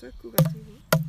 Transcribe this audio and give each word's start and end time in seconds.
짤것 0.00 0.34
같은 0.34 0.64
거 0.64 0.99